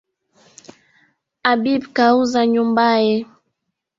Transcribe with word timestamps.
Habib 1.47 1.83
kauza 1.97 2.39
nyumbaye 2.51 3.15